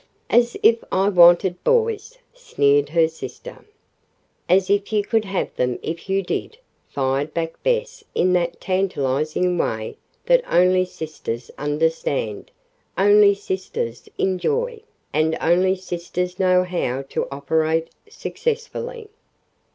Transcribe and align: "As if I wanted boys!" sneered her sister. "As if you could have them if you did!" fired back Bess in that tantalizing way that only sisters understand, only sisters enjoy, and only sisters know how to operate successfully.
"As 0.31 0.57
if 0.63 0.83
I 0.91 1.09
wanted 1.09 1.63
boys!" 1.63 2.17
sneered 2.33 2.89
her 2.89 3.07
sister. 3.07 3.63
"As 4.49 4.67
if 4.67 4.91
you 4.91 5.03
could 5.03 5.25
have 5.25 5.55
them 5.57 5.77
if 5.83 6.09
you 6.09 6.23
did!" 6.23 6.57
fired 6.89 7.35
back 7.35 7.61
Bess 7.61 8.03
in 8.15 8.33
that 8.33 8.59
tantalizing 8.59 9.59
way 9.59 9.97
that 10.25 10.41
only 10.51 10.85
sisters 10.85 11.51
understand, 11.55 12.49
only 12.97 13.35
sisters 13.35 14.09
enjoy, 14.17 14.81
and 15.13 15.37
only 15.39 15.75
sisters 15.75 16.39
know 16.39 16.63
how 16.63 17.03
to 17.09 17.27
operate 17.29 17.89
successfully. 18.09 19.07